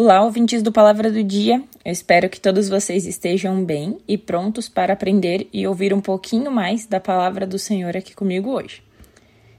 [0.00, 1.60] Olá, ouvintes do Palavra do Dia.
[1.84, 6.52] Eu espero que todos vocês estejam bem e prontos para aprender e ouvir um pouquinho
[6.52, 8.80] mais da palavra do Senhor aqui comigo hoje.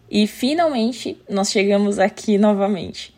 [0.09, 3.13] E finalmente nós chegamos aqui novamente.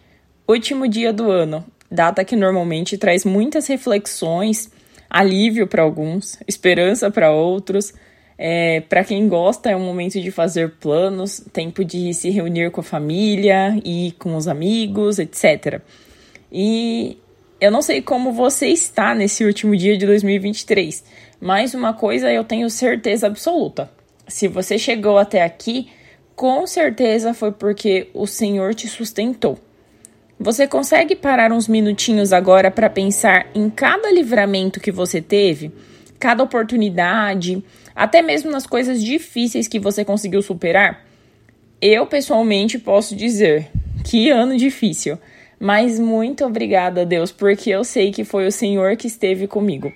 [0.48, 4.72] Último dia do ano, data que normalmente traz muitas reflexões,
[5.08, 7.94] alívio para alguns, esperança para outros.
[8.36, 12.82] É, para quem gosta, é um momento de fazer planos, tempo de se reunir com
[12.82, 15.84] a família e com os amigos, etc.
[16.52, 17.18] E
[17.60, 21.04] eu não sei como você está nesse último dia de 2023,
[21.40, 23.90] mas uma coisa eu tenho certeza absoluta:
[24.28, 25.90] se você chegou até aqui,
[26.36, 29.60] com certeza foi porque o Senhor te sustentou.
[30.40, 35.72] Você consegue parar uns minutinhos agora para pensar em cada livramento que você teve,
[36.20, 37.64] cada oportunidade,
[37.96, 41.06] até mesmo nas coisas difíceis que você conseguiu superar?
[41.80, 43.70] Eu pessoalmente posso dizer
[44.04, 45.20] que ano difícil.
[45.64, 49.94] Mas muito obrigada, Deus, porque eu sei que foi o Senhor que esteve comigo.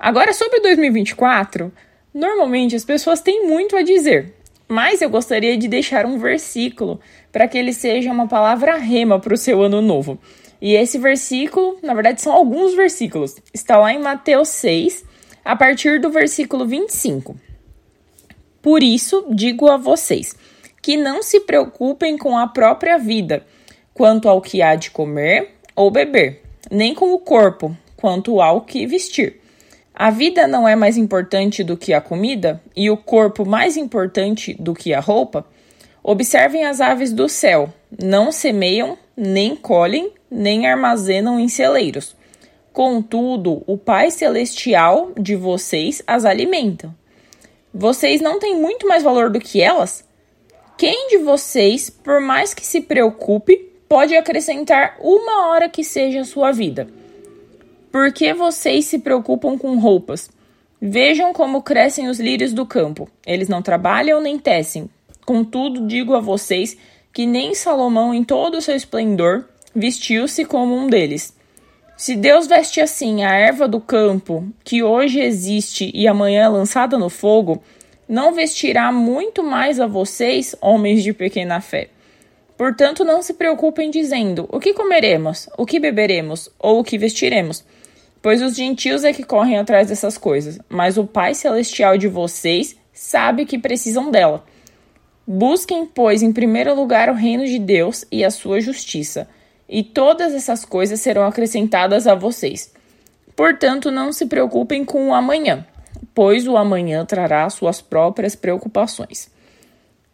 [0.00, 1.70] Agora, sobre 2024,
[2.14, 4.32] normalmente as pessoas têm muito a dizer,
[4.66, 6.98] mas eu gostaria de deixar um versículo
[7.30, 10.18] para que ele seja uma palavra rema para o seu ano novo.
[10.58, 13.36] E esse versículo, na verdade, são alguns versículos.
[13.52, 15.04] Está lá em Mateus 6,
[15.44, 17.36] a partir do versículo 25.
[18.62, 20.34] Por isso, digo a vocês
[20.80, 23.44] que não se preocupem com a própria vida
[23.94, 28.86] quanto ao que há de comer ou beber, nem com o corpo, quanto ao que
[28.86, 29.40] vestir.
[29.94, 34.52] A vida não é mais importante do que a comida e o corpo mais importante
[34.58, 35.46] do que a roupa?
[36.02, 37.72] Observem as aves do céu:
[38.02, 42.16] não semeiam, nem colhem, nem armazenam em celeiros.
[42.72, 46.92] Contudo, o Pai Celestial de vocês as alimenta.
[47.72, 50.04] Vocês não têm muito mais valor do que elas?
[50.76, 56.24] Quem de vocês, por mais que se preocupe, pode acrescentar uma hora que seja a
[56.24, 56.88] sua vida.
[57.90, 60.30] Por que vocês se preocupam com roupas?
[60.80, 63.08] Vejam como crescem os lírios do campo.
[63.26, 64.90] Eles não trabalham nem tecem.
[65.24, 66.76] Contudo, digo a vocês
[67.12, 71.34] que nem Salomão, em todo o seu esplendor, vestiu-se como um deles.
[71.96, 76.98] Se Deus veste assim a erva do campo, que hoje existe e amanhã é lançada
[76.98, 77.62] no fogo,
[78.08, 81.88] não vestirá muito mais a vocês, homens de pequena fé.
[82.56, 86.48] Portanto, não se preocupem dizendo: o que comeremos, o que beberemos?
[86.58, 87.64] Ou o que vestiremos,
[88.22, 92.76] pois os gentios é que correm atrás dessas coisas, mas o Pai celestial de vocês
[92.92, 94.44] sabe que precisam dela.
[95.26, 99.28] Busquem, pois, em primeiro lugar o reino de Deus e a sua justiça,
[99.68, 102.72] e todas essas coisas serão acrescentadas a vocês.
[103.34, 105.66] Portanto, não se preocupem com o amanhã,
[106.14, 109.33] pois o amanhã trará suas próprias preocupações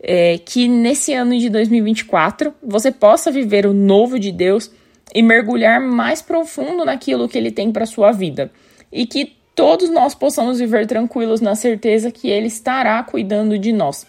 [0.02, 4.70] é, que nesse ano de 2024 você possa viver o novo de Deus
[5.14, 8.50] e mergulhar mais profundo naquilo que Ele tem para sua vida
[8.92, 14.06] e que todos nós possamos viver tranquilos na certeza que Ele estará cuidando de nós.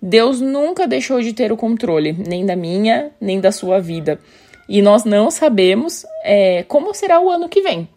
[0.00, 4.20] Deus nunca deixou de ter o controle, nem da minha, nem da sua vida.
[4.68, 7.88] E nós não sabemos é, como será o ano que vem.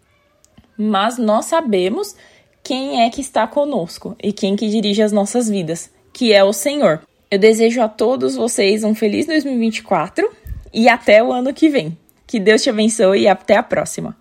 [0.76, 2.16] Mas nós sabemos
[2.62, 6.52] quem é que está conosco e quem que dirige as nossas vidas, que é o
[6.52, 7.02] Senhor.
[7.30, 10.30] Eu desejo a todos vocês um feliz 2024
[10.72, 11.96] e até o ano que vem.
[12.26, 14.16] Que Deus te abençoe e até a próxima.